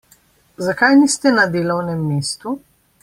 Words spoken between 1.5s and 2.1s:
delovnem